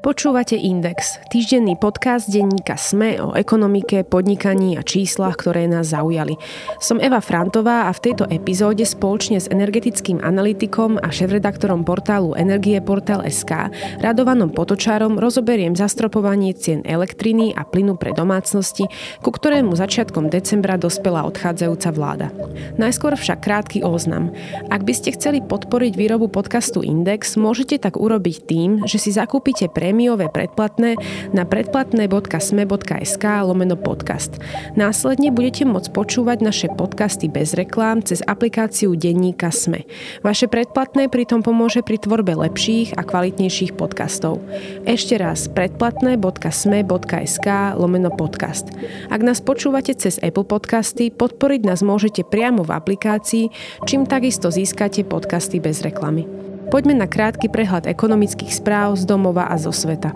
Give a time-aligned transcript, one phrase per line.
[0.00, 6.40] Počúvate Index, týždenný podcast denníka SME o ekonomike, podnikaní a číslach, ktoré nás zaujali.
[6.80, 12.80] Som Eva Frantová a v tejto epizóde spoločne s energetickým analytikom a šéf-redaktorom portálu Energie
[12.80, 13.68] Portal SK
[14.00, 18.88] Radovanom Potočárom rozoberiem zastropovanie cien elektriny a plynu pre domácnosti,
[19.20, 22.32] ku ktorému začiatkom decembra dospela odchádzajúca vláda.
[22.80, 24.32] Najskôr však krátky oznam.
[24.72, 29.68] Ak by ste chceli podporiť výrobu podcastu Index, môžete tak urobiť tým, že si zakúpite
[29.68, 30.94] pre prémiové predplatné
[31.34, 34.38] na predplatné.sme.sk lomeno podcast.
[34.78, 39.82] Následne budete môcť počúvať naše podcasty bez reklám cez aplikáciu denníka SME.
[40.22, 44.38] Vaše predplatné pritom pomôže pri tvorbe lepších a kvalitnejších podcastov.
[44.86, 48.70] Ešte raz predplatné.sme.sk lomeno podcast.
[49.10, 53.50] Ak nás počúvate cez Apple Podcasty, podporiť nás môžete priamo v aplikácii,
[53.90, 56.49] čím takisto získate podcasty bez reklamy.
[56.70, 60.14] Poďme na krátky prehľad ekonomických správ z domova a zo sveta.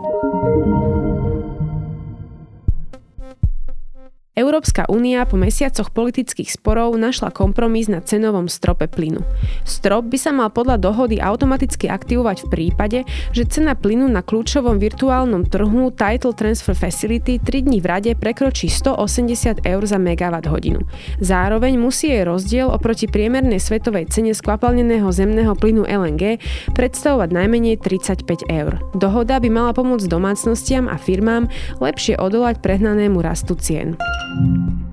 [4.34, 9.22] Európska únia po mesiacoch politických sporov našla kompromis na cenovom strope plynu.
[9.62, 12.98] Strop by sa mal podľa dohody automaticky aktivovať v prípade,
[13.30, 18.66] že cena plynu na kľúčovom virtuálnom trhu Title Transfer Facility 3 dní v rade prekročí
[18.66, 20.82] 180 eur za megawatt hodinu.
[21.22, 26.42] Zároveň musí jej rozdiel oproti priemernej svetovej cene skvapalneného zemného plynu LNG
[26.74, 28.82] predstavovať najmenej 35 eur.
[28.98, 31.46] Dohoda by mala pomôcť domácnostiam a firmám
[31.78, 33.94] lepšie odolať prehnanému rastu cien.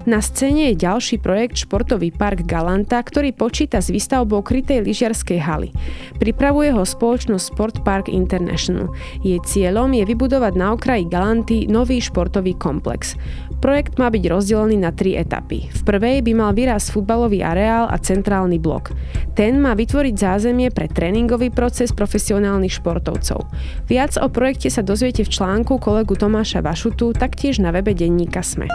[0.02, 5.70] Na scéne je ďalší projekt Športový park Galanta, ktorý počíta s výstavbou krytej lyžiarskej haly.
[6.18, 8.90] Pripravuje ho spoločnosť Sport Park International.
[9.22, 13.14] Jej cieľom je vybudovať na okraji Galanty nový športový komplex.
[13.62, 15.70] Projekt má byť rozdelený na tri etapy.
[15.70, 18.90] V prvej by mal vyraz futbalový areál a centrálny blok.
[19.38, 23.46] Ten má vytvoriť zázemie pre tréningový proces profesionálnych športovcov.
[23.86, 28.66] Viac o projekte sa dozviete v článku kolegu Tomáša Vašutu, taktiež na webe denníka SME.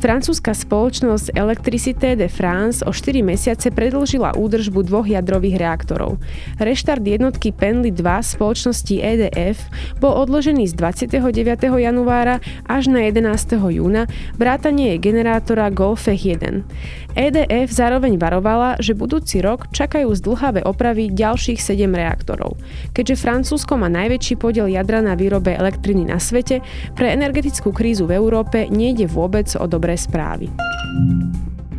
[0.00, 6.16] Francúzska spoločnosť Electricité de France o 4 mesiace predlžila údržbu dvoch jadrových reaktorov.
[6.56, 9.60] Reštart jednotky Penly 2 spoločnosti EDF
[10.00, 10.74] bol odložený z
[11.04, 11.20] 29.
[11.76, 13.60] januára až na 11.
[13.60, 14.08] júna,
[14.40, 16.64] vrátanie generátora Golfech 1.
[17.18, 22.54] EDF zároveň varovala, že budúci rok čakajú zdlhavé opravy ďalších 7 reaktorov.
[22.94, 26.62] Keďže Francúzsko má najväčší podiel jadra na výrobe elektriny na svete,
[26.94, 30.48] pre energetickú krízu v Európe nejde vôbec o dobré správy.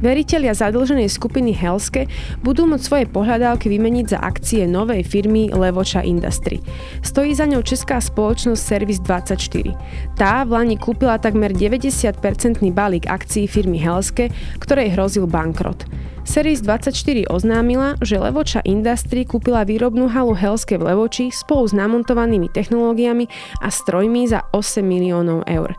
[0.01, 2.09] Veriteľia zadlženej skupiny Helske
[2.41, 6.57] budú môcť svoje pohľadávky vymeniť za akcie novej firmy Levoča Industry.
[7.05, 9.77] Stojí za ňou česká spoločnosť Service 24.
[10.17, 15.85] Tá v Lani kúpila takmer 90-percentný balík akcií firmy Helske, ktorej hrozil bankrot.
[16.21, 22.45] Series 24 oznámila, že Levoča Industry kúpila výrobnú halu Helske v Levoči spolu s namontovanými
[22.53, 23.25] technológiami
[23.57, 25.73] a strojmi za 8 miliónov eur.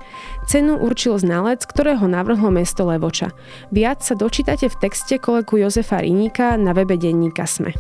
[0.48, 3.30] Cenu určil znalec, ktorého navrhlo mesto Levoča.
[3.70, 7.72] Viac sa dočítate v texte kolegu Jozefa Riníka na webe denníka SME.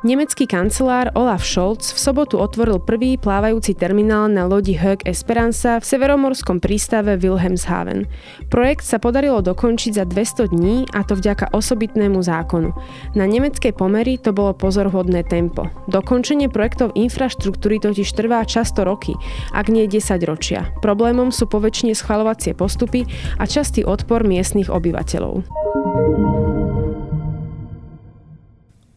[0.00, 5.84] Nemecký kancelár Olaf Scholz v sobotu otvoril prvý plávajúci terminál na lodi Hög Esperanza v
[5.84, 8.08] severomorskom prístave Wilhelmshaven.
[8.48, 12.72] Projekt sa podarilo dokončiť za 200 dní a to vďaka osobitnému zákonu.
[13.12, 15.68] Na nemecké pomery to bolo pozorhodné tempo.
[15.92, 19.12] Dokončenie projektov infraštruktúry totiž trvá často roky,
[19.52, 20.72] ak nie 10 ročia.
[20.80, 23.04] Problémom sú poväčšine schvalovacie postupy
[23.36, 25.44] a častý odpor miestnych obyvateľov.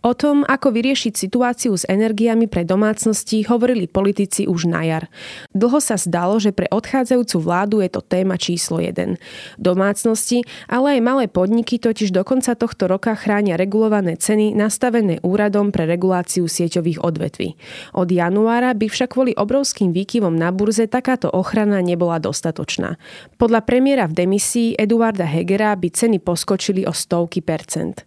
[0.04, 5.08] O tom, ako vyriešiť situáciu s energiami pre domácnosti, hovorili politici už na jar.
[5.56, 9.16] Dlho sa zdalo, že pre odchádzajúcu vládu je to téma číslo 1.
[9.56, 15.72] Domácnosti, ale aj malé podniky totiž do konca tohto roka chránia regulované ceny nastavené úradom
[15.72, 17.56] pre reguláciu sieťových odvetví.
[17.96, 23.00] Od januára by však kvôli obrovským výkyvom na burze takáto ochrana nebola dostatočná.
[23.40, 28.04] Podľa premiéra v demisii Eduarda Hegera by ceny poskočili o stovky percent.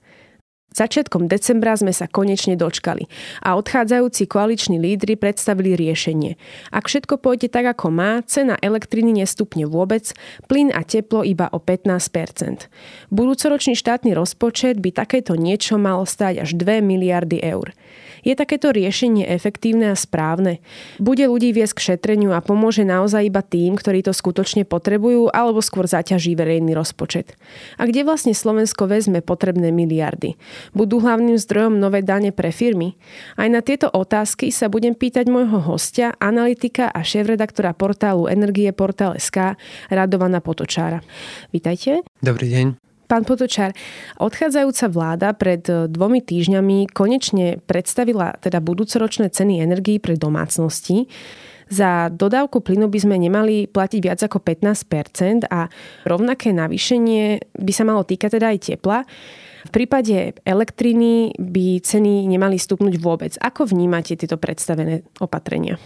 [0.77, 3.09] Začiatkom decembra sme sa konečne dočkali
[3.41, 6.37] a odchádzajúci koaliční lídry predstavili riešenie.
[6.69, 10.13] Ak všetko pôjde tak, ako má, cena elektriny nestupne vôbec,
[10.53, 12.69] plyn a teplo iba o 15%
[13.09, 17.73] Budúcoročný štátny rozpočet by takéto niečo malo stáť až 2 miliardy eur.
[18.27, 20.59] Je takéto riešenie efektívne a správne?
[20.99, 25.63] Bude ľudí viesť k šetreniu a pomôže naozaj iba tým, ktorí to skutočne potrebujú, alebo
[25.63, 27.39] skôr zaťaží verejný rozpočet?
[27.79, 30.35] A kde vlastne Slovensko vezme potrebné miliardy?
[30.73, 32.97] Budú hlavným zdrojom nové dane pre firmy?
[33.37, 39.15] Aj na tieto otázky sa budem pýtať môjho hostia, analytika a šéf-redaktora portálu Energie Portál
[39.21, 39.55] SK,
[39.93, 41.05] Radovana Potočára.
[41.53, 42.03] Vítajte.
[42.19, 42.67] Dobrý deň.
[43.07, 43.71] Pán Potočár,
[44.19, 51.07] odchádzajúca vláda pred e, dvomi týždňami konečne predstavila teda budúcoročné ceny energií pre domácnosti.
[51.71, 55.71] Za dodávku plynu by sme nemali platiť viac ako 15% a
[56.07, 59.03] rovnaké navýšenie by sa malo týkať teda aj tepla.
[59.67, 63.35] V prípade elektriny by ceny nemali stupnúť vôbec.
[63.43, 65.77] Ako vnímate tieto predstavené opatrenia?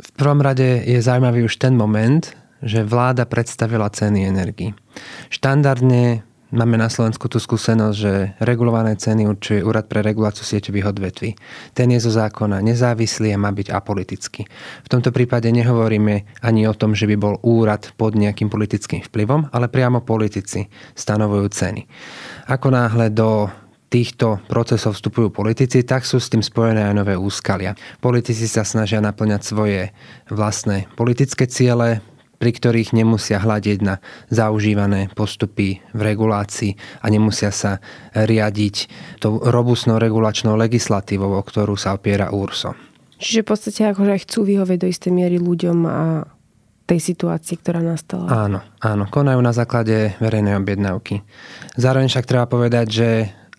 [0.00, 2.20] V prvom rade je zaujímavý už ten moment,
[2.60, 4.76] že vláda predstavila ceny energii.
[5.32, 11.38] Štandardne Máme na Slovensku tú skúsenosť, že regulované ceny určuje Úrad pre reguláciu sieťových odvetví.
[11.78, 14.50] Ten je zo zákona nezávislý a má byť apolitický.
[14.82, 19.54] V tomto prípade nehovoríme ani o tom, že by bol úrad pod nejakým politickým vplyvom,
[19.54, 20.66] ale priamo politici
[20.98, 21.86] stanovujú ceny.
[22.50, 23.46] Ako náhle do
[23.86, 27.78] týchto procesov vstupujú politici, tak sú s tým spojené aj nové úskalia.
[28.02, 29.94] Politici sa snažia naplňať svoje
[30.26, 32.02] vlastné politické ciele,
[32.40, 34.00] pri ktorých nemusia hľadiť na
[34.32, 36.72] zaužívané postupy v regulácii
[37.04, 37.84] a nemusia sa
[38.16, 38.88] riadiť
[39.20, 42.72] tou robustnou regulačnou legislatívou, o ktorú sa opiera URSO.
[43.20, 46.24] Čiže v podstate akože aj chcú vyhovieť do istej miery ľuďom a
[46.88, 48.26] tej situácii, ktorá nastala.
[48.26, 51.22] Áno, áno, konajú na základe verejnej objednávky.
[51.78, 53.08] Zároveň však treba povedať, že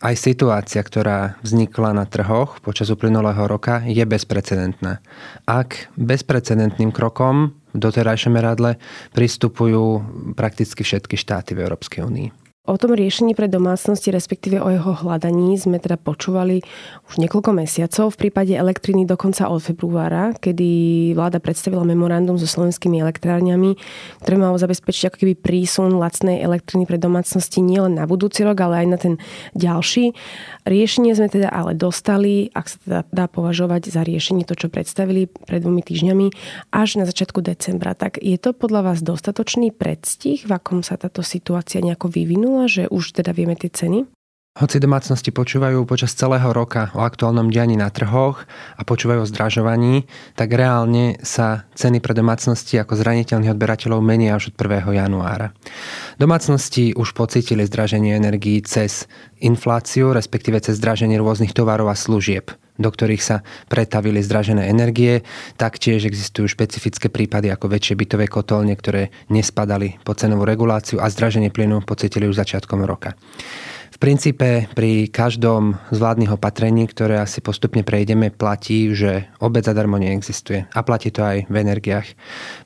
[0.02, 5.00] aj situácia, ktorá vznikla na trhoch počas uplynulého roka, je bezprecedentná.
[5.46, 8.76] Ak bezprecedentným krokom v doterajšom meradle
[9.16, 10.04] pristupujú
[10.36, 12.41] prakticky všetky štáty v Európskej únii.
[12.62, 16.62] O tom riešení pre domácnosti, respektíve o jeho hľadaní sme teda počúvali
[17.10, 18.14] už niekoľko mesiacov.
[18.14, 20.70] V prípade elektriny dokonca od februára, kedy
[21.18, 23.82] vláda predstavila memorandum so slovenskými elektrárňami,
[24.22, 28.86] ktoré malo zabezpečiť ako keby prísun lacnej elektriny pre domácnosti nielen na budúci rok, ale
[28.86, 29.14] aj na ten
[29.58, 30.14] ďalší.
[30.62, 35.26] Riešenie sme teda ale dostali, ak sa teda dá považovať za riešenie to, čo predstavili
[35.26, 36.30] pred dvomi týždňami,
[36.70, 37.98] až na začiatku decembra.
[37.98, 42.06] Tak je to podľa vás dostatočný predstih, v akom sa táto situácia nejako
[42.52, 44.04] vyvinula, že už teda vieme tie ceny?
[44.52, 48.44] Hoci domácnosti počúvajú počas celého roka o aktuálnom dianí na trhoch
[48.76, 50.04] a počúvajú o zdražovaní,
[50.36, 54.92] tak reálne sa ceny pre domácnosti ako zraniteľných odberateľov menia až od 1.
[54.92, 55.56] januára.
[56.20, 59.08] Domácnosti už pocítili zdraženie energií cez
[59.40, 62.52] infláciu, respektíve cez zdraženie rôznych tovarov a služieb
[62.82, 65.22] do ktorých sa pretavili zdražené energie.
[65.56, 71.54] Taktiež existujú špecifické prípady ako väčšie bytové kotolne, ktoré nespadali po cenovú reguláciu a zdraženie
[71.54, 73.14] plynu pocítili už začiatkom roka
[74.02, 80.66] princípe pri každom z vládnych opatrení, ktoré asi postupne prejdeme, platí, že obec zadarmo neexistuje.
[80.74, 82.18] A platí to aj v energiách.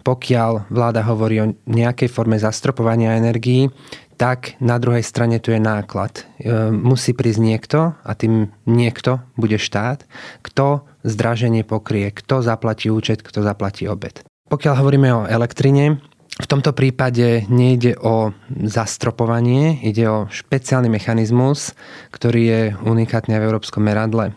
[0.08, 3.68] Pokiaľ vláda hovorí o nejakej forme zastropovania energií,
[4.16, 6.24] tak na druhej strane tu je náklad.
[6.40, 10.08] E, musí prísť niekto, a tým niekto bude štát,
[10.42, 14.24] kto zdraženie pokrie, kto zaplatí účet, kto zaplatí obed.
[14.50, 16.00] Pokiaľ hovoríme o elektrine,
[16.36, 21.72] v tomto prípade nejde o zastropovanie, ide o špeciálny mechanizmus,
[22.12, 24.36] ktorý je unikátny v európskom meradle.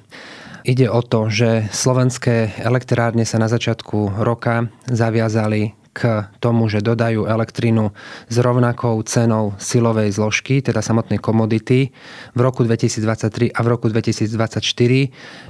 [0.62, 7.26] Ide o to, že slovenské elektrárne sa na začiatku roka zaviazali k tomu, že dodajú
[7.26, 7.90] elektrínu
[8.30, 11.90] s rovnakou cenou silovej zložky, teda samotnej komodity,
[12.38, 14.62] v roku 2023 a v roku 2024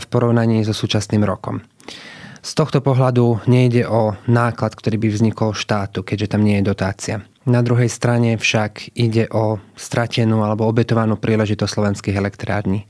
[0.00, 1.60] v porovnaní so súčasným rokom.
[2.40, 7.16] Z tohto pohľadu nejde o náklad, ktorý by vznikol štátu, keďže tam nie je dotácia.
[7.48, 12.84] Na druhej strane však ide o stratenú alebo obetovanú príležitosť slovenských elektrární.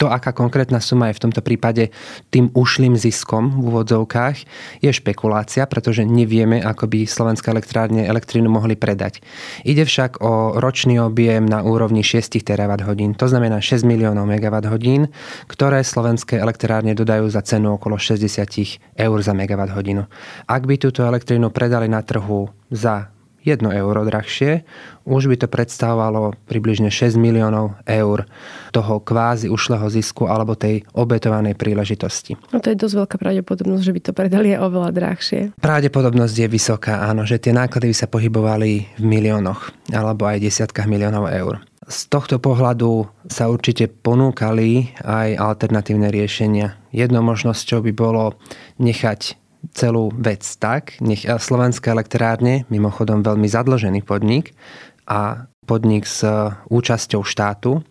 [0.00, 1.92] To, aká konkrétna suma je v tomto prípade
[2.32, 4.36] tým ušlým ziskom v úvodzovkách,
[4.80, 9.20] je špekulácia, pretože nevieme, ako by slovenské elektrárne elektrínu mohli predať.
[9.62, 14.66] Ide však o ročný objem na úrovni 6 terawatt hodín, to znamená 6 miliónov megawatt
[14.68, 15.12] hodín,
[15.46, 20.08] ktoré slovenské elektrárne dodajú za cenu okolo 60 eur za megawatt hodinu.
[20.48, 24.62] Ak by túto elektrínu predali na trhu za 1 euro drahšie,
[25.02, 28.26] už by to predstavovalo približne 6 miliónov eur
[28.70, 32.38] toho kvázi ušlého zisku alebo tej obetovanej príležitosti.
[32.54, 35.40] No to je dosť veľká pravdepodobnosť, že by to predali aj oveľa drahšie.
[35.58, 40.86] Pravdepodobnosť je vysoká, áno, že tie náklady by sa pohybovali v miliónoch alebo aj desiatkách
[40.86, 41.60] miliónov eur.
[41.82, 46.78] Z tohto pohľadu sa určite ponúkali aj alternatívne riešenia.
[46.94, 48.38] Jednou možnosťou by bolo
[48.78, 54.58] nechať celú vec tak, nech Slovenské elektrárne, mimochodom veľmi zadlžený podnik
[55.06, 56.26] a podnik s
[56.66, 57.86] účasťou štátu,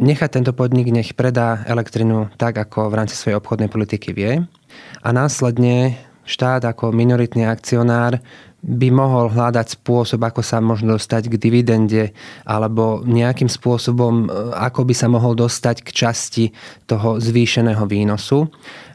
[0.00, 4.40] nechať tento podnik, nech predá elektrinu tak, ako v rámci svojej obchodnej politiky vie.
[5.04, 8.22] A následne štát ako minoritný akcionár
[8.62, 12.14] by mohol hľadať spôsob, ako sa možno dostať k dividende
[12.46, 16.44] alebo nejakým spôsobom, ako by sa mohol dostať k časti
[16.86, 18.46] toho zvýšeného výnosu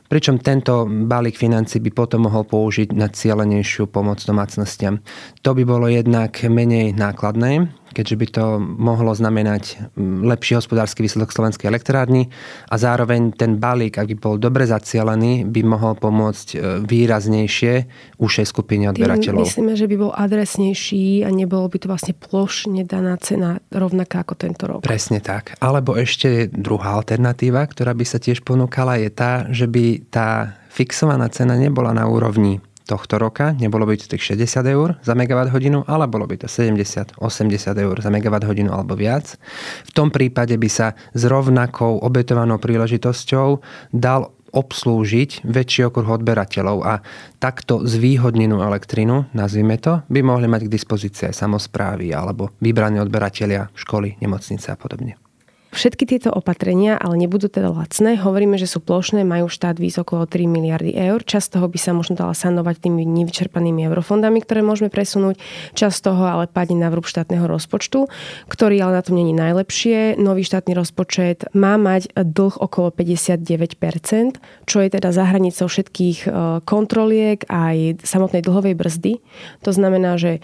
[0.08, 5.04] pričom tento balík financí by potom mohol použiť na cieľenejšiu pomoc domácnostiam.
[5.44, 9.90] To by bolo jednak menej nákladné, keďže by to mohlo znamenať
[10.22, 12.30] lepší hospodársky výsledok slovenskej elektrárny
[12.70, 17.74] a zároveň ten balík, ak by bol dobre zacielený, by mohol pomôcť e, výraznejšie
[18.22, 19.42] ušej skupine odberateľov.
[19.42, 24.34] Myslíme, že by bol adresnejší a nebolo by to vlastne plošne daná cena rovnaká ako
[24.38, 24.86] tento rok.
[24.86, 25.58] Presne tak.
[25.58, 31.26] Alebo ešte druhá alternatíva, ktorá by sa tiež ponúkala, je tá, že by tá fixovaná
[31.34, 33.52] cena nebola na úrovni tohto roka.
[33.54, 37.76] Nebolo by to tých 60 eur za megawatt hodinu, ale bolo by to 70, 80
[37.76, 39.36] eur za megawatt hodinu alebo viac.
[39.84, 43.60] V tom prípade by sa s rovnakou obetovanou príležitosťou
[43.92, 47.04] dal obslúžiť väčší okruh odberateľov a
[47.38, 53.68] takto zvýhodnenú elektrinu, nazvime to, by mohli mať k dispozícii aj samozprávy alebo vybraní odberatelia,
[53.76, 55.27] školy, nemocnice a podobne.
[55.68, 58.16] Všetky tieto opatrenia ale nebudú teda lacné.
[58.16, 61.20] Hovoríme, že sú plošné, majú štát výz okolo 3 miliardy eur.
[61.28, 65.36] Čas toho by sa možno dala sanovať tými nevyčerpanými eurofondami, ktoré môžeme presunúť.
[65.76, 68.08] Čas toho ale padne na vrúb štátneho rozpočtu,
[68.48, 70.16] ktorý ale na tom není najlepšie.
[70.16, 76.30] Nový štátny rozpočet má mať dlh okolo 59%, čo je teda za hranicou všetkých e,
[76.64, 79.20] kontroliek aj samotnej dlhovej brzdy.
[79.68, 80.40] To znamená, že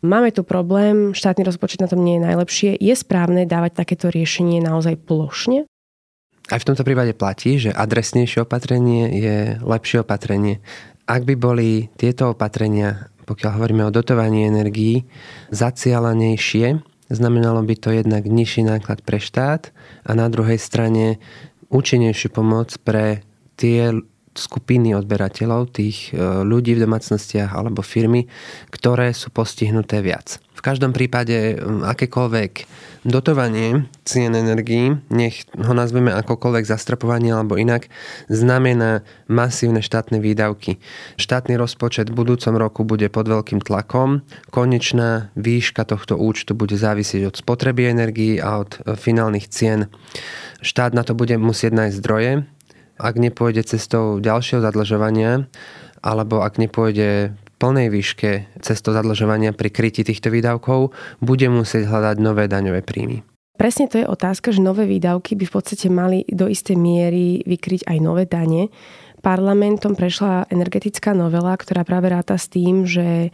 [0.00, 2.70] Máme tu problém, štátny rozpočet na tom nie je najlepšie.
[2.80, 5.68] Je správne dávať takéto riešenie naozaj plošne?
[6.48, 10.64] Aj v tomto prípade platí, že adresnejšie opatrenie je lepšie opatrenie.
[11.04, 15.04] Ak by boli tieto opatrenia, pokiaľ hovoríme o dotovaní energií,
[15.52, 16.80] zacielanejšie,
[17.12, 19.68] znamenalo by to jednak nižší náklad pre štát
[20.08, 21.20] a na druhej strane
[21.68, 23.20] účinnejšiu pomoc pre
[23.60, 23.92] tie
[24.40, 28.26] skupiny odberateľov, tých e, ľudí v domácnostiach alebo firmy,
[28.72, 30.40] ktoré sú postihnuté viac.
[30.60, 32.52] V každom prípade akékoľvek
[33.08, 37.88] dotovanie cien energií, nech ho nazveme akokoľvek zastrapovanie alebo inak,
[38.28, 40.76] znamená masívne štátne výdavky.
[41.16, 44.20] Štátny rozpočet v budúcom roku bude pod veľkým tlakom.
[44.52, 49.88] Konečná výška tohto účtu bude závisieť od spotreby energií a od e, finálnych cien.
[50.60, 52.44] Štát na to bude musieť nájsť zdroje,
[53.00, 55.48] ak nepôjde cestou ďalšieho zadlžovania,
[56.04, 62.48] alebo ak nepôjde plnej výške cestou zadlžovania pri kryti týchto výdavkov, bude musieť hľadať nové
[62.48, 63.20] daňové príjmy.
[63.60, 67.84] Presne to je otázka, že nové výdavky by v podstate mali do istej miery vykryť
[67.92, 68.72] aj nové dane.
[69.20, 73.28] Parlamentom prešla energetická novela, ktorá práve ráta s tým, že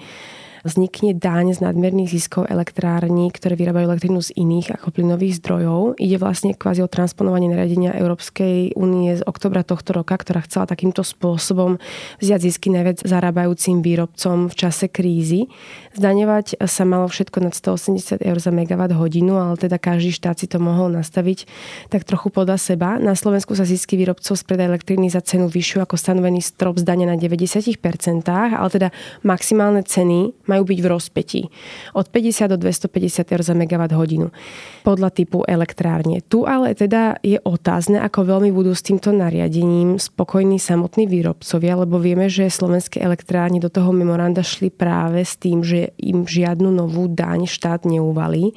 [0.67, 5.95] vznikne daň z nadmerných ziskov elektrární, ktoré vyrábajú elektrínu z iných ako plynových zdrojov.
[6.03, 11.07] Ide vlastne kvázi o transponovanie nariadenia Európskej únie z oktobra tohto roka, ktorá chcela takýmto
[11.07, 11.79] spôsobom
[12.19, 15.47] vziať zisky najviac zarábajúcim výrobcom v čase krízy.
[15.95, 20.51] Zdaňovať sa malo všetko nad 180 eur za megawatt hodinu, ale teda každý štát si
[20.51, 21.47] to mohol nastaviť
[21.93, 22.99] tak trochu podľa seba.
[22.99, 27.21] Na Slovensku sa zisky výrobcov z elektriny za cenu vyššiu ako stanovený strop zdania na
[27.21, 27.77] 90%,
[28.31, 28.89] ale teda
[29.21, 31.43] maximálne ceny majú majú byť v rozpetí.
[31.93, 34.33] Od 50 do 250 eur za megawatt hodinu
[34.81, 36.25] podľa typu elektrárne.
[36.25, 42.01] Tu ale teda je otázne, ako veľmi budú s týmto nariadením spokojní samotní výrobcovia, lebo
[42.01, 47.13] vieme, že slovenské elektrárne do toho memoranda šli práve s tým, že im žiadnu novú
[47.13, 48.57] daň štát neuvalí.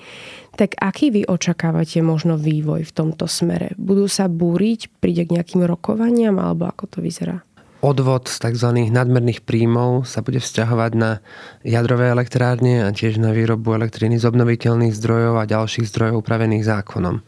[0.55, 3.71] Tak aký vy očakávate možno vývoj v tomto smere?
[3.79, 7.48] Budú sa búriť, príde k nejakým rokovaniam, alebo ako to vyzerá?
[7.79, 8.91] Odvod z tzv.
[8.91, 11.23] nadmerných príjmov sa bude vzťahovať na
[11.63, 17.23] jadrové elektrárne a tiež na výrobu elektriny z obnoviteľných zdrojov a ďalších zdrojov upravených zákonom.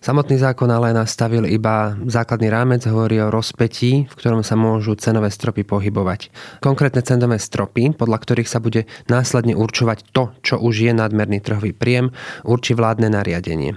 [0.00, 5.28] Samotný zákon ale nastavil iba základný rámec, hovorí o rozpetí, v ktorom sa môžu cenové
[5.28, 6.32] stropy pohybovať.
[6.64, 11.76] Konkrétne cenové stropy, podľa ktorých sa bude následne určovať to, čo už je nadmerný trhový
[11.76, 12.16] príjem,
[12.48, 13.76] určí vládne nariadenie.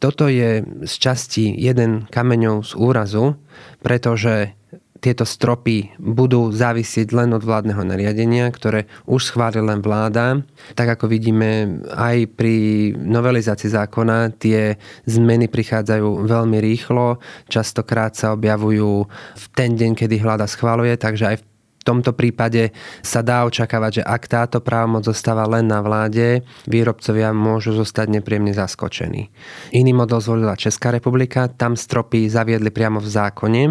[0.00, 3.36] Toto je z časti jeden kameňov z úrazu,
[3.84, 4.56] pretože
[5.00, 10.44] tieto stropy budú závisieť len od vládneho nariadenia, ktoré už schválil len vláda.
[10.76, 12.54] Tak ako vidíme aj pri
[12.94, 14.76] novelizácii zákona, tie
[15.08, 21.36] zmeny prichádzajú veľmi rýchlo, častokrát sa objavujú v ten deň, kedy vláda schváluje, takže aj
[21.40, 21.48] v
[21.80, 27.32] v tomto prípade sa dá očakávať, že ak táto právomoc zostáva len na vláde, výrobcovia
[27.32, 29.32] môžu zostať nepríjemne zaskočení.
[29.72, 33.62] Iný model zvolila Česká republika, tam stropy zaviedli priamo v zákone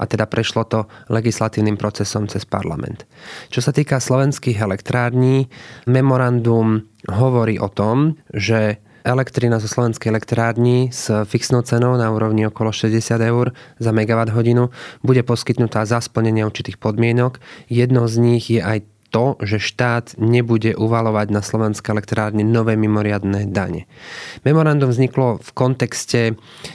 [0.00, 3.04] a teda prešlo to legislatívnym procesom cez parlament.
[3.52, 5.52] Čo sa týka slovenských elektrární,
[5.84, 12.72] memorandum hovorí o tom, že elektrina zo slovenskej elektrárni s fixnou cenou na úrovni okolo
[12.72, 14.70] 60 eur za megawatt hodinu
[15.02, 17.38] bude poskytnutá za splnenie určitých podmienok.
[17.70, 23.48] Jednou z nich je aj to, že štát nebude uvalovať na slovenské elektrárne nové mimoriadne
[23.48, 23.88] dane.
[24.44, 26.20] Memorandum vzniklo v kontexte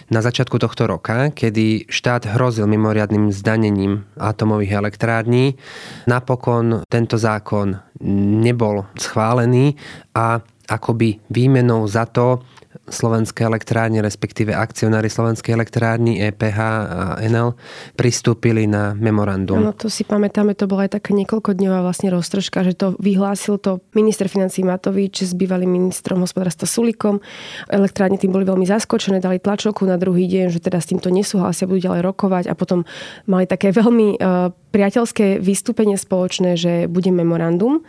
[0.10, 5.56] na začiatku tohto roka, kedy štát hrozil mimoriadným zdanením atomových elektrární.
[6.10, 7.77] Napokon tento zákon
[8.42, 9.77] nebol schválený
[10.18, 12.41] a akoby výmenou za to
[12.84, 17.55] Slovenské elektrárne, respektíve akcionári Slovenskej elektrárny EPH a NL
[17.96, 19.62] pristúpili na memorandum.
[19.62, 23.79] No to si pamätáme, to bola aj taká niekoľkodňová vlastne roztržka, že to vyhlásil to
[23.96, 27.24] minister financí Matovič s bývalým ministrom hospodárstva Sulikom.
[27.72, 31.70] Elektrárne tým boli veľmi zaskočené, dali tlačovku na druhý deň, že teda s týmto nesúhlasia,
[31.70, 32.84] budú ďalej rokovať a potom
[33.29, 37.86] mali také veľmi uh, priateľské vystúpenie spoločné, že bude memorandum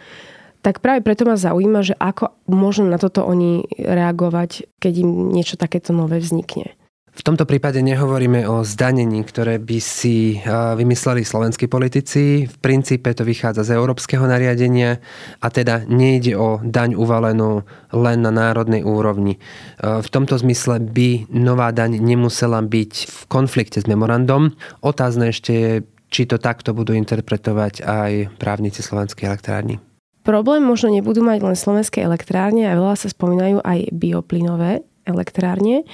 [0.65, 5.61] tak práve preto ma zaujíma, že ako môžu na toto oni reagovať, keď im niečo
[5.61, 6.73] takéto nové vznikne.
[7.15, 12.51] V tomto prípade nehovoríme o zdanení, ktoré by si vymysleli slovenskí politici.
[12.51, 14.99] V princípe to vychádza z európskeho nariadenia
[15.39, 17.63] a teda nejde o daň uvalenú
[17.95, 19.39] len na národnej úrovni.
[19.79, 24.51] V tomto zmysle by nová daň nemusela byť v konflikte s memorandom.
[24.83, 25.73] Otázne ešte je,
[26.11, 29.79] či to takto budú interpretovať aj právnici slovenskej elektrárny.
[30.25, 35.85] Problém možno nebudú mať len slovenské elektrárne a veľa sa spomínajú aj bioplynové elektrárne.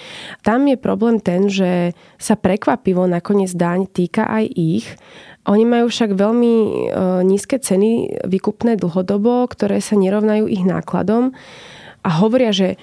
[0.46, 4.86] Tam je problém ten, že sa prekvapivo nakoniec daň týka aj ich.
[5.50, 6.68] Oni majú však veľmi e,
[7.26, 11.34] nízke ceny vykupné dlhodobo, ktoré sa nerovnajú ich nákladom
[12.06, 12.78] a hovoria, že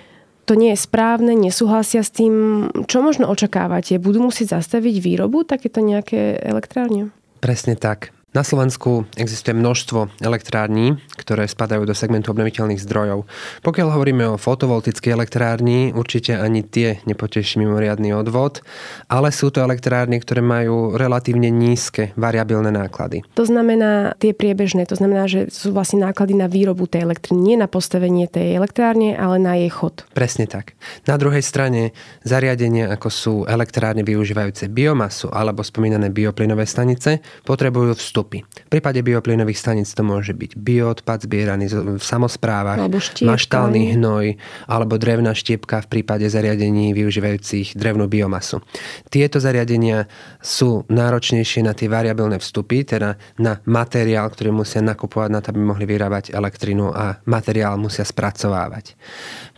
[0.47, 2.67] to nie je správne, nesúhlasia s tým.
[2.87, 3.99] Čo možno očakávate?
[3.99, 7.11] Budú musieť zastaviť výrobu takéto nejaké elektrárne?
[7.43, 8.16] Presne tak.
[8.37, 13.25] Na Slovensku existuje množstvo elektrární, ktoré spadajú do segmentu obnoviteľných zdrojov.
[13.65, 18.61] Pokiaľ hovoríme o fotovoltickej elektrárni, určite ani tie nepoteší mimoriadný odvod,
[19.09, 23.25] ale sú to elektrárne, ktoré majú relatívne nízke variabilné náklady.
[23.33, 27.57] To znamená tie priebežné, to znamená, že sú vlastne náklady na výrobu tej elektriny, nie
[27.57, 30.05] na postavenie tej elektrárne, ale na jej chod.
[30.13, 30.77] Presne tak.
[31.09, 31.89] Na druhej strane
[32.21, 38.43] zariadenia, ako sú elektrárne využívajúce biomasu alebo spomínané bioplynové stanice, potrebujú vstup vstupy.
[38.43, 42.83] V prípade bioplynových staníc to môže byť bioodpad zbieraný v samozprávach,
[43.23, 44.35] maštálny hnoj
[44.67, 48.59] alebo drevná štiepka v prípade zariadení využívajúcich drevnú biomasu.
[49.07, 50.11] Tieto zariadenia
[50.43, 55.61] sú náročnejšie na tie variabilné vstupy, teda na materiál, ktorý musia nakupovať na to, aby
[55.63, 58.99] mohli vyrábať elektrinu a materiál musia spracovávať.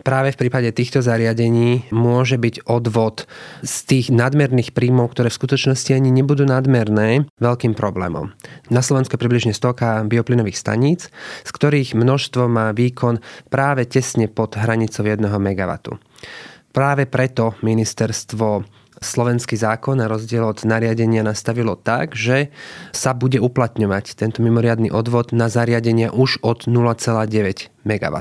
[0.06, 3.28] Práve v prípade týchto zariadení môže byť odvod
[3.60, 8.32] z tých nadmerných príjmov, ktoré v skutočnosti ani nebudú nadmerné, veľkým problémom.
[8.70, 11.10] Na Slovensku je približne 100 bioplynových staníc,
[11.42, 13.18] z ktorých množstvo má výkon
[13.50, 15.72] práve tesne pod hranicou 1 MW.
[16.70, 18.62] Práve preto ministerstvo
[19.00, 22.52] slovenský zákon na rozdiel od nariadenia nastavilo tak, že
[22.92, 28.16] sa bude uplatňovať tento mimoriadný odvod na zariadenia už od 0,9 MW.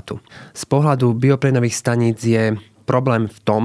[0.56, 2.56] Z pohľadu bioplynových staníc je
[2.88, 3.64] problém v tom,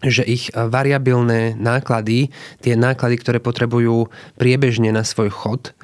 [0.00, 2.32] že ich variabilné náklady,
[2.64, 4.08] tie náklady, ktoré potrebujú
[4.40, 5.76] priebežne na svoj chod,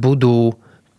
[0.00, 0.56] budú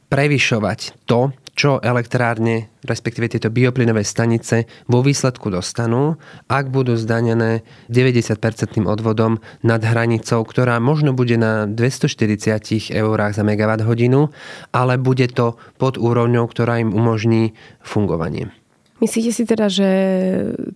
[0.10, 6.16] prevyšovať to, čo elektrárne, respektíve tieto bioplynové stanice vo výsledku dostanú,
[6.48, 8.40] ak budú zdanené 90%
[8.88, 14.32] odvodom nad hranicou, ktorá možno bude na 240 eurách za megawatt hodinu,
[14.72, 17.52] ale bude to pod úrovňou, ktorá im umožní
[17.84, 18.59] fungovanie.
[19.00, 19.90] Myslíte si teda, že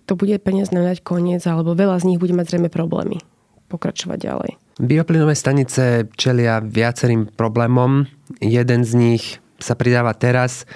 [0.08, 3.20] to bude peniaz znamenať koniec, alebo veľa z nich bude mať zrejme problémy
[3.68, 4.50] pokračovať ďalej?
[4.80, 8.08] Bioplynové stanice čelia viacerým problémom.
[8.40, 9.24] Jeden z nich
[9.62, 10.66] sa pridáva teraz.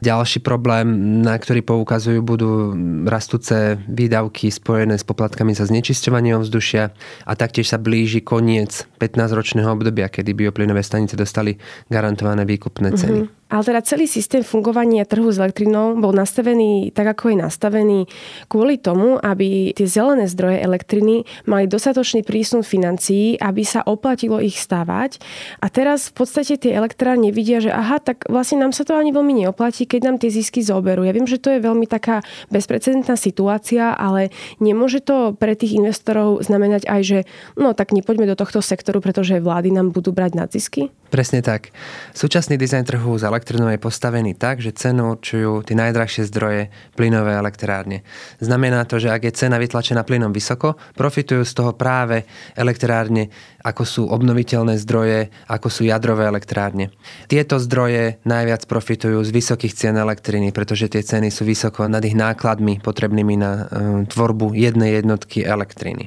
[0.00, 2.72] Ďalší problém, na ktorý poukazujú, budú
[3.04, 6.88] rastúce výdavky spojené s poplatkami za znečisťovanie ovzdušia
[7.28, 11.60] a taktiež sa blíži koniec 15-ročného obdobia, kedy bioplynové stanice dostali
[11.92, 13.20] garantované výkupné ceny.
[13.28, 13.39] Mm-hmm.
[13.50, 18.00] Ale teda celý systém fungovania trhu s elektrinou bol nastavený tak, ako je nastavený
[18.46, 24.54] kvôli tomu, aby tie zelené zdroje elektriny mali dostatočný prísun financií, aby sa oplatilo ich
[24.54, 25.18] stavať.
[25.58, 29.10] A teraz v podstate tie elektrárne vidia, že aha, tak vlastne nám sa to ani
[29.10, 31.02] veľmi neoplatí, keď nám tie zisky zoberú.
[31.02, 32.22] Ja viem, že to je veľmi taká
[32.54, 34.30] bezprecedentná situácia, ale
[34.62, 37.18] nemôže to pre tých investorov znamenať aj, že
[37.58, 40.94] no tak nepoďme do tohto sektoru, pretože vlády nám budú brať na zisky?
[41.10, 41.74] Presne tak.
[42.14, 47.34] Súčasný dizajn trhu s elektrinou je postavený tak, že cenu určujú tie najdrahšie zdroje plynové
[47.34, 48.06] elektrárne.
[48.38, 53.26] Znamená to, že ak je cena vytlačená plynom vysoko, profitujú z toho práve elektrárne,
[53.66, 56.94] ako sú obnoviteľné zdroje, ako sú jadrové elektrárne.
[57.26, 62.14] Tieto zdroje najviac profitujú z vysokých cien elektriny, pretože tie ceny sú vysoko nad ich
[62.14, 63.62] nákladmi potrebnými na e,
[64.06, 66.06] tvorbu jednej jednotky elektriny.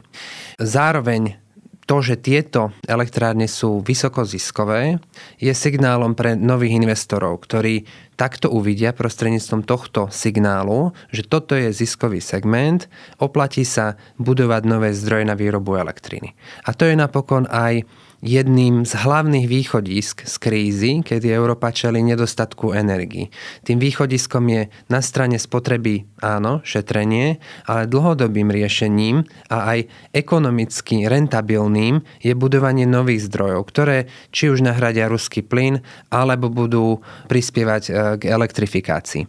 [0.64, 1.43] Zároveň
[1.84, 5.04] to, že tieto elektrárne sú vysokoziskové,
[5.40, 7.84] je signálom pre nových investorov, ktorí
[8.16, 12.88] takto uvidia prostredníctvom tohto signálu, že toto je ziskový segment,
[13.20, 16.32] oplatí sa budovať nové zdroje na výrobu elektriny.
[16.64, 17.84] A to je napokon aj
[18.24, 23.28] jedným z hlavných východisk z krízy, kedy Európa čeli nedostatku energii.
[23.68, 29.80] Tým východiskom je na strane spotreby, áno, šetrenie, ale dlhodobým riešením a aj
[30.16, 37.84] ekonomicky rentabilným je budovanie nových zdrojov, ktoré či už nahradia ruský plyn, alebo budú prispievať
[37.84, 39.28] e, k elektrifikácii.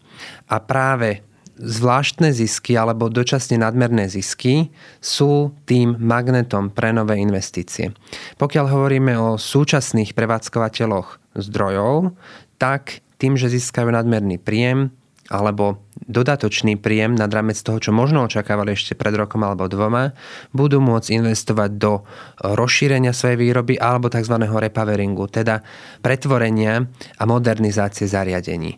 [0.54, 7.94] A práve zvláštne zisky alebo dočasne nadmerné zisky sú tým magnetom pre nové investície.
[8.38, 12.14] Pokiaľ hovoríme o súčasných prevádzkovateľoch zdrojov,
[12.58, 14.90] tak tým, že získajú nadmerný príjem
[15.32, 20.12] alebo dodatočný príjem nad rámec toho, čo možno očakávali ešte pred rokom alebo dvoma,
[20.52, 22.04] budú môcť investovať do
[22.44, 24.36] rozšírenia svojej výroby alebo tzv.
[24.36, 25.64] repoweringu, teda
[26.04, 26.84] pretvorenia
[27.16, 28.76] a modernizácie zariadení.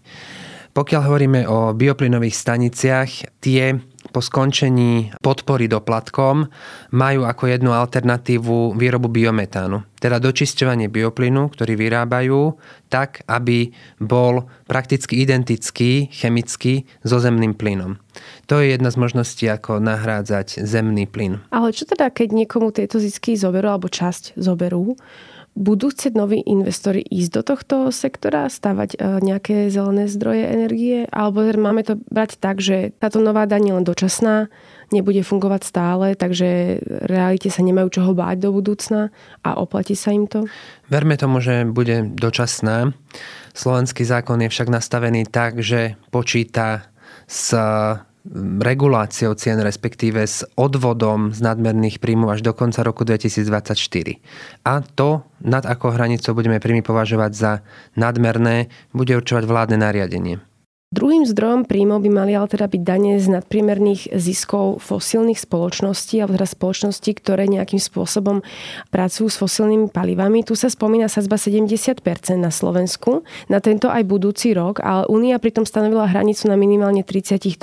[0.77, 3.81] Pokiaľ hovoríme o bioplynových staniciach, tie
[4.13, 6.53] po skončení podpory doplatkom
[6.93, 12.61] majú ako jednu alternatívu výrobu biometánu, teda dočisťovanie bioplynu, ktorý vyrábajú
[12.93, 13.73] tak, aby
[14.05, 17.97] bol prakticky identický chemicky so zemným plynom.
[18.53, 21.41] To je jedna z možností, ako nahrádzať zemný plyn.
[21.53, 24.93] Ale čo teda, keď niekomu tieto zisky zoberú alebo časť zoberú?
[25.57, 31.09] Budú chcieť noví investori ísť do tohto sektora, stavať e, nejaké zelené zdroje energie?
[31.09, 34.53] Alebo máme to brať tak, že táto nová daň je len dočasná,
[34.93, 40.29] nebude fungovať stále, takže realite sa nemajú čoho báť do budúcna a oplatí sa im
[40.29, 40.45] to?
[40.93, 42.93] Verme tomu, že bude dočasná.
[43.57, 46.87] Slovenský zákon je však nastavený tak, že počíta
[47.27, 47.57] s
[48.61, 53.79] reguláciou cien, respektíve s odvodom z nadmerných príjmov až do konca roku 2024.
[54.67, 57.53] A to, nad akou hranicou budeme príjmy považovať za
[57.95, 60.43] nadmerné, bude určovať vládne nariadenie.
[60.95, 66.39] Druhým zdrojom príjmov by mali ale teda byť dane z nadpriemerných ziskov fosílnych spoločností alebo
[66.39, 68.47] teda spoločností, ktoré nejakým spôsobom
[68.95, 70.47] pracujú s fosílnymi palivami.
[70.47, 71.99] Tu sa spomína sadzba 70%
[72.39, 77.59] na Slovensku, na tento aj budúci rok, ale Únia pritom stanovila hranicu na minimálne 33%.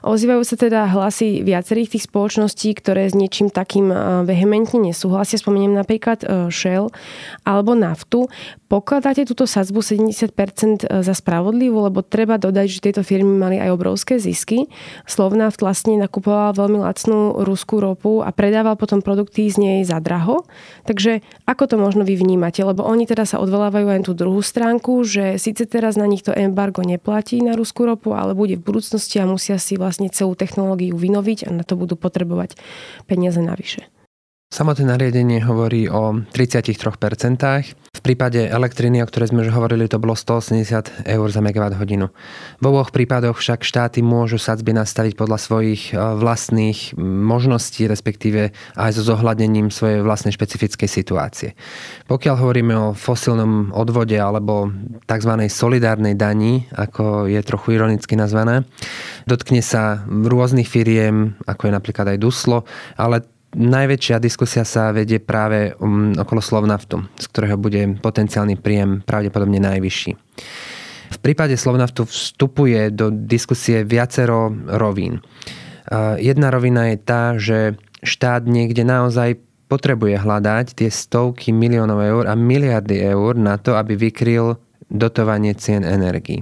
[0.00, 3.92] Ozývajú sa teda hlasy viacerých tých spoločností, ktoré s niečím takým
[4.24, 5.36] vehementne nesúhlasia.
[5.36, 6.88] Spomeniem napríklad e, Shell
[7.44, 8.32] alebo naftu.
[8.72, 13.68] Pokladáte túto sadzbu 70% e, za spravodlivú, lebo treba dodať, že tieto firmy mali aj
[13.68, 14.64] obrovské zisky.
[15.04, 20.48] Slovnaft vlastne nakupoval veľmi lacnú ruskú ropu a predával potom produkty z nej za draho.
[20.88, 22.64] Takže ako to možno vy vnímate?
[22.64, 26.32] Lebo oni teda sa odvolávajú aj tú druhú stránku, že síce teraz na nich to
[26.32, 30.96] embargo neplatí na ruskú ropu, ale bude v budúcnosti a musia si vlastne celú technológiu
[30.96, 32.56] vynoviť a na to budú potrebovať
[33.04, 33.84] peniaze navyše.
[34.52, 36.76] Samotné nariadenie hovorí o 33%.
[37.88, 42.12] V prípade elektriny, o ktorej sme už hovorili, to bolo 180 eur za megawatt hodinu.
[42.60, 48.90] V oboch prípadoch však štáty môžu sadzby nastaviť podľa svojich e, vlastných možností, respektíve aj
[48.92, 51.56] so zohľadnením svojej vlastnej špecifickej situácie.
[52.04, 54.68] Pokiaľ hovoríme o fosilnom odvode alebo
[55.08, 55.32] tzv.
[55.48, 58.68] solidárnej dani, ako je trochu ironicky nazvané,
[59.24, 62.68] dotkne sa rôznych firiem, ako je napríklad aj Duslo,
[63.00, 69.60] ale Najväčšia diskusia sa vedie práve um, okolo Slovnaftu, z ktorého bude potenciálny príjem pravdepodobne
[69.60, 70.12] najvyšší.
[71.12, 75.20] V prípade Slovnaftu vstupuje do diskusie viacero rovín.
[76.16, 79.36] Jedna rovina je tá, že štát niekde naozaj
[79.68, 84.56] potrebuje hľadať tie stovky miliónov eur a miliardy eur na to, aby vykryl
[84.88, 86.40] dotovanie cien energii.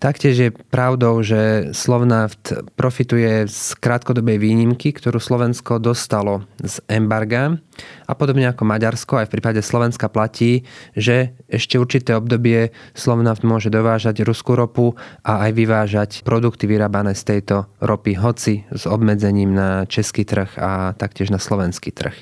[0.00, 7.60] Taktiež je pravdou, že Slovnaft profituje z krátkodobej výnimky, ktorú Slovensko dostalo z embarga
[8.08, 13.70] a podobne ako Maďarsko aj v prípade Slovenska platí, že ešte určité obdobie Slovnaft môže
[13.72, 19.86] dovážať ruskú ropu a aj vyvážať produkty vyrábané z tejto ropy, hoci s obmedzením na
[19.86, 22.14] český trh a taktiež na slovenský trh.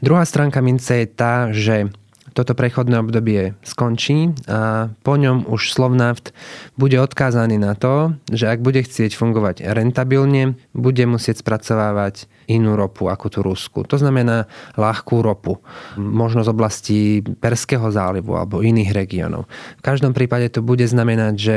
[0.00, 1.92] Druhá stránka mince je tá, že
[2.32, 6.32] toto prechodné obdobie skončí a po ňom už Slovnaft
[6.78, 13.06] bude odkázaný na to, že ak bude chcieť fungovať rentabilne, bude musieť spracovávať inú ropu
[13.06, 13.86] ako tú Rusku.
[13.86, 15.62] To znamená ľahkú ropu,
[15.98, 19.46] možno z oblasti Perského zálivu alebo iných regiónov.
[19.78, 21.56] V každom prípade to bude znamenať, že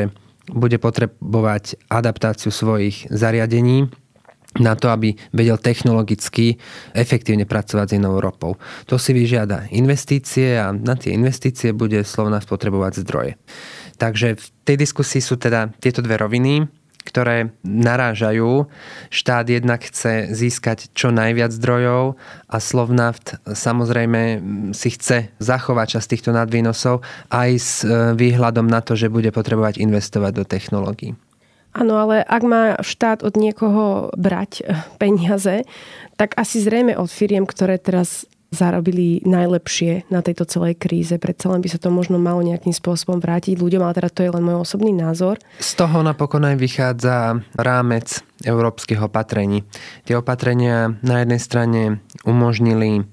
[0.51, 3.88] bude potrebovať adaptáciu svojich zariadení,
[4.61, 6.61] na to, aby vedel technologicky
[6.93, 8.61] efektívne pracovať s inou ropou.
[8.85, 13.33] To si vyžiada investície a na tie investície bude Slovna spotrebovať zdroje.
[13.97, 16.69] Takže v tej diskusii sú teda tieto dve roviny.
[17.03, 18.71] ktoré narážajú.
[19.11, 22.15] Štát jednak chce získať čo najviac zdrojov
[22.47, 24.39] a Slovnaft samozrejme
[24.71, 29.83] si chce zachovať časť týchto nadvýnosov aj s e, výhľadom na to, že bude potrebovať
[29.83, 31.11] investovať do technológií.
[31.73, 35.65] Áno, ale ak má štát od niekoho brať e, peniaze,
[36.21, 41.17] tak asi zrejme od firiem, ktoré teraz zarobili najlepšie na tejto celej kríze.
[41.17, 44.31] Predsa len by sa to možno malo nejakým spôsobom vrátiť ľuďom, ale teda to je
[44.31, 45.41] len môj osobný názor.
[45.57, 49.65] Z toho napokon aj vychádza rámec európskych opatrení.
[50.05, 51.81] Tie opatrenia na jednej strane
[52.23, 53.09] umožnili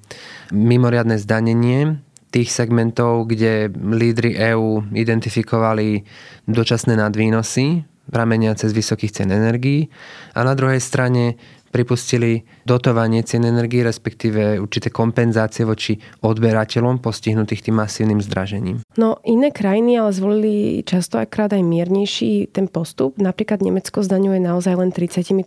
[0.53, 6.07] mimoriadne zdanenie tých segmentov, kde lídry EÚ identifikovali
[6.47, 9.93] dočasné nadvýnosy prameniace z vysokých cen energií
[10.35, 11.37] a na druhej strane
[11.71, 18.83] pripustili dotovanie cien energii, respektíve určité kompenzácie voči odberateľom postihnutých tým masívnym zdražením.
[18.99, 23.17] No iné krajiny ale zvolili často akrát aj miernejší ten postup.
[23.23, 25.47] Napríklad Nemecko zdaňuje naozaj len 33%,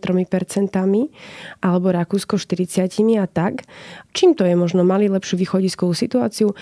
[1.60, 3.68] alebo Rakúsko 40% a tak.
[4.16, 4.56] Čím to je?
[4.56, 6.56] Možno mali lepšiu východiskovú situáciu?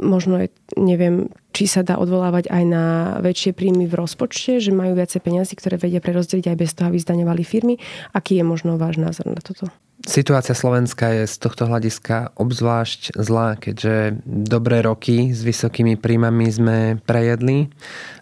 [0.00, 2.84] Možno je, neviem, či sa dá odvolávať aj na
[3.24, 6.98] väčšie príjmy v rozpočte, že majú viacej peniazy, ktoré vedia prerozdeliť aj bez toho, aby
[7.00, 7.74] zdaňovali firmy.
[8.12, 9.72] Aký je možno váš názor na toto?
[10.04, 16.78] Situácia Slovenska je z tohto hľadiska obzvlášť zlá, keďže dobré roky s vysokými príjmami sme
[17.08, 17.72] prejedli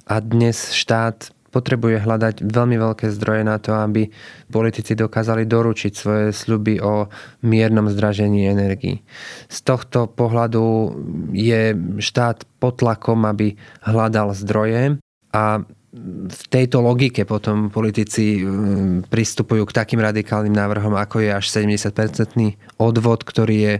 [0.07, 4.11] a dnes štát potrebuje hľadať veľmi veľké zdroje na to, aby
[4.51, 7.07] politici dokázali doručiť svoje sľuby o
[7.47, 9.07] miernom zdražení energii.
[9.47, 10.99] Z tohto pohľadu
[11.31, 13.55] je štát pod tlakom, aby
[13.87, 14.99] hľadal zdroje
[15.31, 15.62] a
[16.25, 22.59] v tejto logike potom politici mm, pristupujú k takým radikálnym návrhom, ako je až 70-percentný
[22.83, 23.75] odvod, ktorý je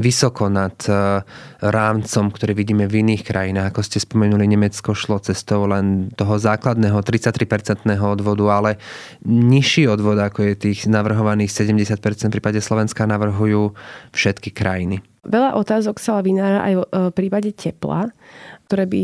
[0.00, 1.20] vysoko nad e,
[1.60, 3.76] rámcom, ktorý vidíme v iných krajinách.
[3.76, 8.70] Ako ste spomenuli, Nemecko šlo cestou len toho základného 33-percentného odvodu, ale
[9.28, 13.76] nižší odvod, ako je tých navrhovaných 70% v prípade Slovenska, navrhujú
[14.16, 15.04] všetky krajiny.
[15.28, 18.08] Veľa otázok sa vynára aj v prípade tepla,
[18.68, 19.02] ktoré by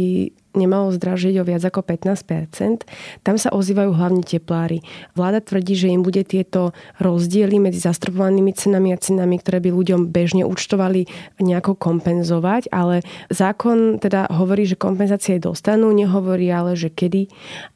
[0.55, 2.87] nemalo zdražiť o viac ako 15%
[3.27, 4.85] Tam sa ozývajú hlavne teplári.
[5.19, 10.01] Vláda tvrdí, že im bude tieto rozdiely medzi zastropovanými cenami a cenami, ktoré by ľuďom
[10.15, 11.11] bežne účtovali,
[11.43, 17.27] nejako kompenzovať, ale zákon teda hovorí, že kompenzácie dostanú, nehovorí ale, že kedy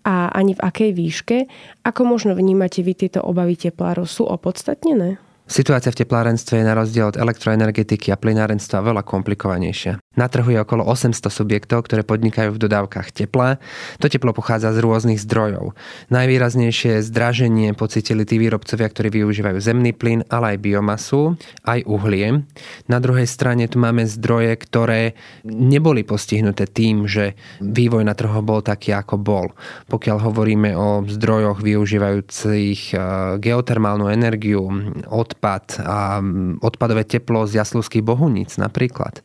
[0.06, 1.36] a ani v akej výške.
[1.82, 4.06] Ako možno vnímate vy tieto obavy teplárov?
[4.06, 5.18] Sú opodstatnené?
[5.48, 9.96] Situácia v teplárenstve je na rozdiel od elektroenergetiky a plynárenstva veľa komplikovanejšia.
[10.18, 13.62] Na trhu je okolo 800 subjektov, ktoré podnikajú v dodávkach tepla.
[14.02, 15.78] To teplo pochádza z rôznych zdrojov.
[16.10, 22.42] Najvýraznejšie zdraženie pocitili tí výrobcovia, ktorí využívajú zemný plyn, ale aj biomasu, aj uhlie.
[22.90, 25.14] Na druhej strane tu máme zdroje, ktoré
[25.46, 29.46] neboli postihnuté tým, že vývoj na trhu bol taký, ako bol.
[29.86, 32.96] Pokiaľ hovoríme o zdrojoch využívajúcich e,
[33.38, 34.66] geotermálnu energiu,
[35.06, 36.18] odpad a
[36.58, 39.22] odpadové teplo z jaslovských bohuníc napríklad,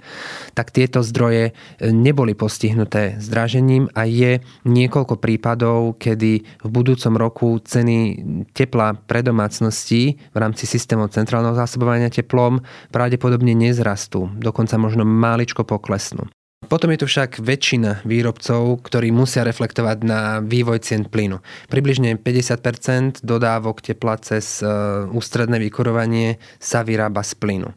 [0.54, 1.52] tak tie tieto zdroje e,
[1.96, 8.20] neboli postihnuté zdražením a je niekoľko prípadov, kedy v budúcom roku ceny
[8.52, 12.60] tepla pre domácnosti v rámci systémov centrálneho zásobovania teplom
[12.92, 16.28] pravdepodobne nezrastú, dokonca možno máličko poklesnú.
[16.68, 21.44] Potom je tu však väčšina výrobcov, ktorí musia reflektovať na vývoj cien plynu.
[21.68, 24.68] Približne 50% dodávok tepla cez e,
[25.12, 27.70] ústredné vykurovanie sa vyrába z plynu.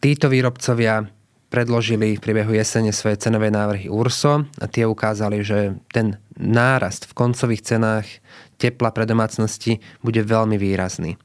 [0.00, 1.04] Títo výrobcovia
[1.46, 7.16] predložili v priebehu jesene svoje cenové návrhy URSO a tie ukázali, že ten nárast v
[7.16, 8.06] koncových cenách
[8.56, 11.16] tepla pre domácnosti bude veľmi výrazný.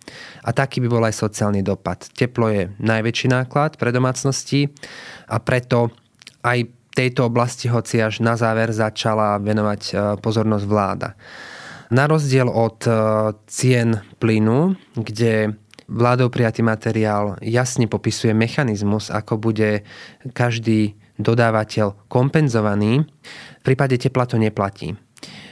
[0.43, 2.05] A taký by bol aj sociálny dopad.
[2.13, 4.69] Teplo je najväčší náklad pre domácnosti
[5.31, 5.89] a preto
[6.43, 11.15] aj tejto oblasti, hoci až na záver začala venovať e, pozornosť vláda.
[11.91, 12.91] Na rozdiel od e,
[13.47, 15.55] cien plynu, kde
[15.91, 19.83] vládou prijatý materiál jasne popisuje mechanizmus, ako bude
[20.31, 23.03] každý dodávateľ kompenzovaný.
[23.59, 24.95] V prípade tepla to neplatí.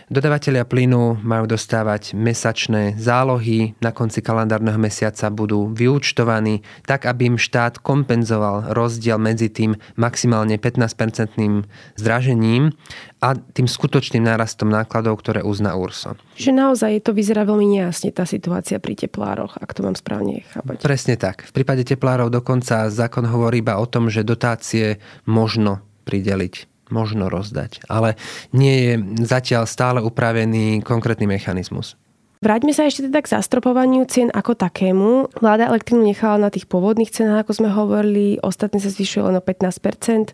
[0.09, 7.37] Dodavatelia plynu majú dostávať mesačné zálohy, na konci kalendárneho mesiaca budú vyúčtovaní, tak aby im
[7.37, 11.61] štát kompenzoval rozdiel medzi tým maximálne 15-percentným
[11.93, 12.73] zdražením
[13.21, 16.17] a tým skutočným nárastom nákladov, ktoré uzná URSO.
[16.41, 20.81] Že naozaj to vyzerá veľmi nejasne tá situácia pri teplároch, ak to mám správne chápať.
[20.81, 21.45] Presne tak.
[21.45, 24.97] V prípade teplárov dokonca zákon hovorí iba o tom, že dotácie
[25.29, 27.86] možno prideliť možno rozdať.
[27.88, 28.17] Ale
[28.54, 28.93] nie je
[29.25, 31.95] zatiaľ stále upravený konkrétny mechanizmus.
[32.39, 35.28] Vráťme sa ešte teda k zastropovaniu cien ako takému.
[35.43, 39.43] Vláda elektrínu nechala na tých pôvodných cenách, ako sme hovorili, ostatné sa zvyšuje len o
[39.43, 40.32] 15%.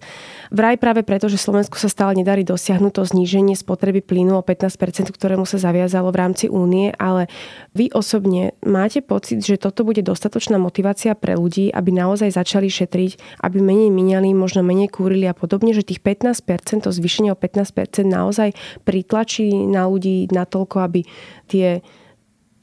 [0.53, 5.09] Vraj práve preto, že Slovensku sa stále nedarí dosiahnuť to zníženie spotreby plynu o 15%,
[5.09, 7.25] ktorému sa zaviazalo v rámci únie, ale
[7.73, 13.41] vy osobne máte pocit, že toto bude dostatočná motivácia pre ľudí, aby naozaj začali šetriť,
[13.41, 18.05] aby menej miniali, možno menej kúrili a podobne, že tých 15%, to zvýšenie o 15%
[18.05, 18.53] naozaj
[18.85, 21.01] pritlačí na ľudí natoľko, aby
[21.47, 21.85] tie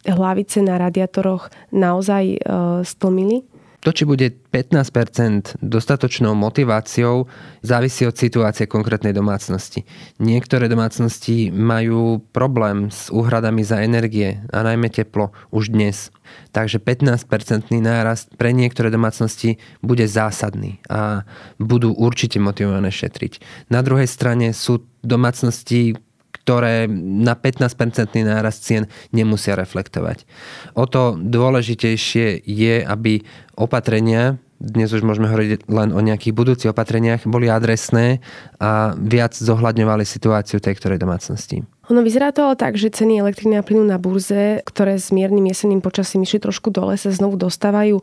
[0.07, 2.39] hlavice na radiátoroch naozaj e,
[2.83, 3.47] stlmili?
[3.83, 7.27] To, či bude 15% dostatočnou motiváciou,
[7.67, 9.83] závisí od situácie konkrétnej domácnosti.
[10.23, 16.15] Niektoré domácnosti majú problém s úhradami za energie a najmä teplo už dnes.
[16.55, 21.27] Takže 15-percentný nárast pre niektoré domácnosti bude zásadný a
[21.59, 23.67] budú určite motivované šetriť.
[23.67, 25.99] Na druhej strane sú domácnosti,
[26.43, 30.27] ktoré na 15-percentný nárast cien nemusia reflektovať.
[30.75, 33.23] O to dôležitejšie je, aby
[33.55, 38.23] opatrenia, dnes už môžeme hovoriť len o nejakých budúcich opatreniach, boli adresné
[38.63, 41.67] a viac zohľadňovali situáciu tej ktorej domácnosti.
[41.91, 45.51] Ono vyzerá to ale tak, že ceny elektriny a plynu na burze, ktoré s miernym
[45.51, 47.99] jesenným počasím išli trošku dole, sa znovu dostávajú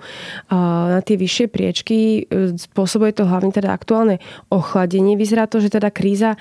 [0.51, 2.27] na tie vyššie priečky.
[2.59, 4.19] Spôsobuje to hlavne teda aktuálne
[4.51, 5.15] ochladenie.
[5.15, 6.35] Vyzerá to, že teda kríza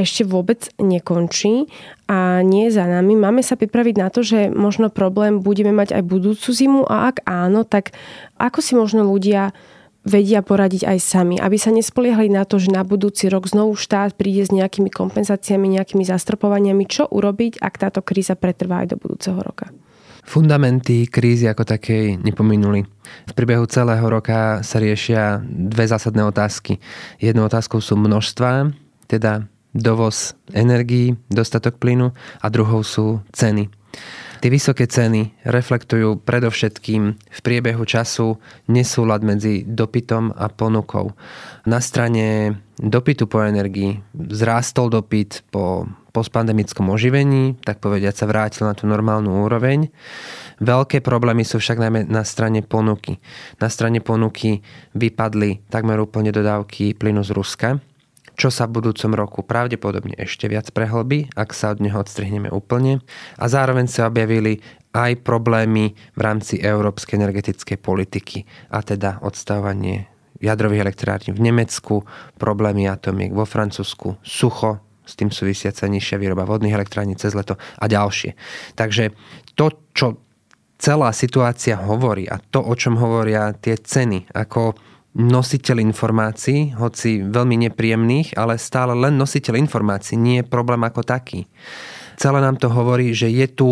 [0.00, 1.66] ešte vôbec nekončí
[2.06, 3.18] a nie je za nami.
[3.18, 7.26] Máme sa pripraviť na to, že možno problém budeme mať aj budúcu zimu a ak
[7.26, 7.92] áno, tak
[8.38, 9.52] ako si možno ľudia
[10.08, 14.16] vedia poradiť aj sami, aby sa nespoliehali na to, že na budúci rok znovu štát
[14.16, 19.36] príde s nejakými kompenzáciami, nejakými zastropovaniami, čo urobiť, ak táto kríza pretrvá aj do budúceho
[19.36, 19.68] roka.
[20.28, 22.84] Fundamenty krízy ako takej nepominuli.
[23.28, 26.76] V priebehu celého roka sa riešia dve zásadné otázky.
[27.16, 28.68] Jednou otázkou sú množstva,
[29.08, 33.68] teda dovoz energií, dostatok plynu a druhou sú ceny.
[34.38, 38.38] Tie vysoké ceny reflektujú predovšetkým v priebehu času
[38.70, 41.10] nesúlad medzi dopytom a ponukou.
[41.66, 48.78] Na strane dopytu po energii zrástol dopyt po postpandemickom oživení, tak povediať sa vrátil na
[48.78, 49.90] tú normálnu úroveň.
[50.62, 53.18] Veľké problémy sú však najmä na strane ponuky.
[53.58, 54.62] Na strane ponuky
[54.94, 57.68] vypadli takmer úplne dodávky plynu z Ruska
[58.38, 63.02] čo sa v budúcom roku pravdepodobne ešte viac prehlbí, ak sa od neho odstrihneme úplne.
[63.34, 64.62] A zároveň sa objavili
[64.94, 70.06] aj problémy v rámci európskej energetickej politiky, a teda odstávanie
[70.38, 72.06] jadrových elektrární v Nemecku,
[72.38, 77.84] problémy atomiek vo Francúzsku, sucho, s tým súvisiaca nižšia výroba vodných elektrární cez leto a
[77.90, 78.38] ďalšie.
[78.78, 79.10] Takže
[79.58, 80.20] to, čo
[80.78, 84.78] celá situácia hovorí a to, o čom hovoria tie ceny, ako
[85.18, 91.50] nositeľ informácií, hoci veľmi nepríjemných, ale stále len nositeľ informácií, nie je problém ako taký.
[92.14, 93.68] Celé nám to hovorí, že je tu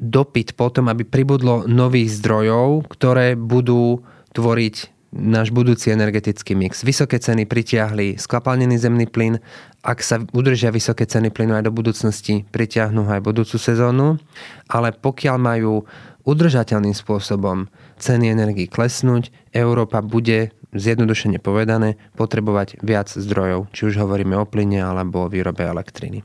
[0.00, 4.00] dopyt potom, aby pribudlo nových zdrojov, ktoré budú
[4.32, 6.84] tvoriť náš budúci energetický mix.
[6.84, 9.40] Vysoké ceny pritiahli skvapalnený zemný plyn.
[9.80, 14.20] Ak sa udržia vysoké ceny plynu aj do budúcnosti, pritiahnu aj budúcu sezónu.
[14.68, 15.88] Ale pokiaľ majú
[16.28, 24.36] udržateľným spôsobom ceny energii klesnúť, Európa bude zjednodušene povedané, potrebovať viac zdrojov, či už hovoríme
[24.36, 26.24] o plyne alebo o výrobe elektriny.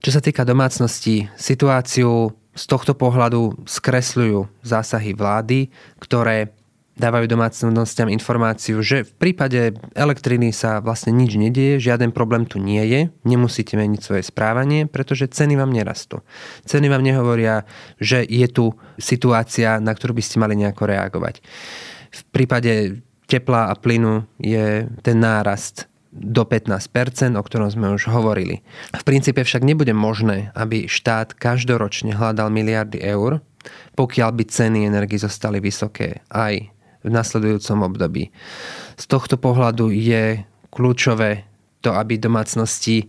[0.00, 5.70] Čo sa týka domácností, situáciu z tohto pohľadu skresľujú zásahy vlády,
[6.02, 6.50] ktoré
[6.98, 12.82] dávajú domácnostiam informáciu, že v prípade elektriny sa vlastne nič nedieje, žiaden problém tu nie
[12.82, 16.26] je, nemusíte meniť svoje správanie, pretože ceny vám nerastú.
[16.66, 17.62] Ceny vám nehovoria,
[18.02, 21.38] že je tu situácia, na ktorú by ste mali nejako reagovať.
[22.10, 28.64] V prípade tepla a plynu je ten nárast do 15%, o ktorom sme už hovorili.
[28.96, 33.44] V princípe však nebude možné, aby štát každoročne hľadal miliardy eur,
[33.94, 36.72] pokiaľ by ceny energii zostali vysoké aj
[37.04, 38.32] v nasledujúcom období.
[38.96, 41.44] Z tohto pohľadu je kľúčové
[41.84, 43.06] to, aby domácnosti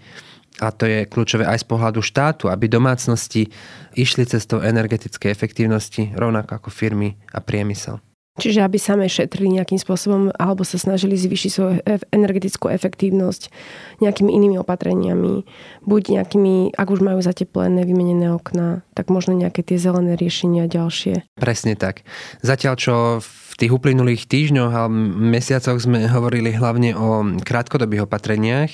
[0.60, 3.48] a to je kľúčové aj z pohľadu štátu, aby domácnosti
[3.96, 8.04] išli cestou energetickej efektívnosti, rovnako ako firmy a priemysel.
[8.40, 11.74] Čiže aby same šetrili nejakým spôsobom alebo sa snažili zvýšiť svoju
[12.16, 13.52] energetickú efektívnosť
[14.00, 15.44] nejakými inými opatreniami.
[15.84, 21.28] Buď nejakými, ak už majú zateplené, vymenené okná, tak možno nejaké tie zelené riešenia ďalšie.
[21.36, 22.08] Presne tak.
[22.40, 24.88] Zatiaľ, čo v tých uplynulých týždňoch a
[25.20, 28.72] mesiacoch sme hovorili hlavne o krátkodobých opatreniach,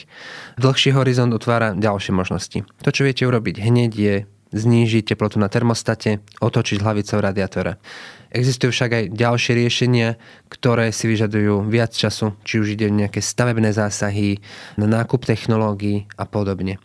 [0.62, 2.62] dlhší horizont otvára ďalšie možnosti.
[2.86, 4.16] To, čo viete urobiť hneď, je
[4.56, 7.76] znížiť teplotu na termostate, otočiť hlavicou radiátora.
[8.36, 10.20] Existujú však aj ďalšie riešenia,
[10.52, 14.44] ktoré si vyžadujú viac času, či už ide nejaké stavebné zásahy,
[14.76, 16.76] na nákup technológií a podobne.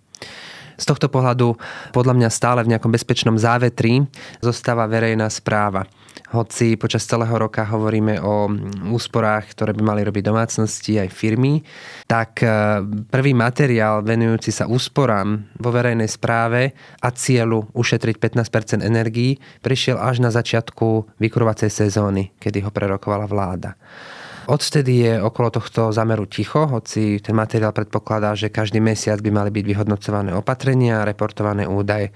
[0.78, 1.58] Z tohto pohľadu
[1.90, 4.06] podľa mňa stále v nejakom bezpečnom závetri
[4.38, 5.90] zostáva verejná správa
[6.30, 8.46] hoci počas celého roka hovoríme o
[8.94, 11.66] úsporách, ktoré by mali robiť domácnosti aj firmy,
[12.06, 12.46] tak e,
[13.10, 20.22] prvý materiál venujúci sa úsporám vo verejnej správe a cieľu ušetriť 15% energií prišiel až
[20.22, 23.74] na začiatku vykurovacej sezóny, kedy ho prerokovala vláda.
[24.50, 29.54] Odvtedy je okolo tohto zameru ticho, hoci ten materiál predpokladá, že každý mesiac by mali
[29.54, 32.10] byť vyhodnocované opatrenia a reportované údaje.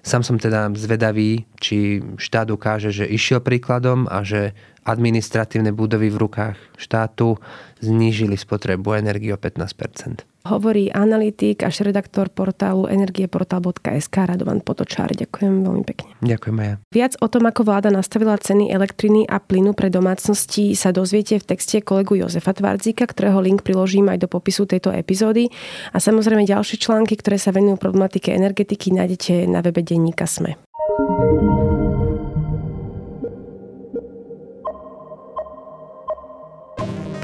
[0.00, 4.56] Sam som teda zvedavý, či štát ukáže, že išiel príkladom a že
[4.88, 7.36] administratívne budovy v rukách štátu
[7.84, 15.08] znížili spotrebu energie o 15 Hovorí analytik až redaktor portálu energieportal.sk Radovan Potočár.
[15.16, 16.12] Ďakujem veľmi pekne.
[16.20, 16.70] Ďakujem aj.
[16.92, 21.48] Viac o tom, ako vláda nastavila ceny elektriny a plynu pre domácnosti sa dozviete v
[21.48, 25.48] texte kolegu Jozefa Tvardzíka, ktorého link priložím aj do popisu tejto epizódy.
[25.96, 30.60] A samozrejme ďalšie články, ktoré sa venujú problematike energetiky, nájdete na webe denníka SME.